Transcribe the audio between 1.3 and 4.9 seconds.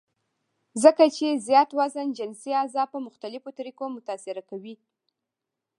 زيات وزن جنسي اعضاء پۀ مختلفوطريقو متاثره کوي-